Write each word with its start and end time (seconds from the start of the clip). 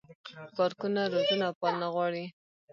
پارکونه 0.55 1.01
روزنه 1.13 1.45
او 1.49 1.55
پالنه 1.61 1.87
غواړي. 1.95 2.25